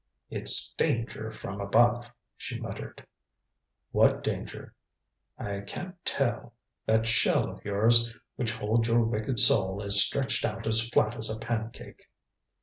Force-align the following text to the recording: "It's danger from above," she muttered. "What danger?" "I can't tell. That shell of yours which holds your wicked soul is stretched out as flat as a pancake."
"It's 0.31 0.73
danger 0.79 1.31
from 1.31 1.61
above," 1.61 2.07
she 2.35 2.59
muttered. 2.59 3.05
"What 3.91 4.23
danger?" 4.23 4.73
"I 5.37 5.59
can't 5.59 5.93
tell. 6.05 6.55
That 6.87 7.05
shell 7.05 7.47
of 7.51 7.63
yours 7.63 8.11
which 8.35 8.55
holds 8.55 8.87
your 8.87 9.03
wicked 9.03 9.39
soul 9.39 9.79
is 9.83 10.03
stretched 10.03 10.43
out 10.43 10.65
as 10.65 10.89
flat 10.89 11.15
as 11.19 11.29
a 11.29 11.37
pancake." 11.37 12.07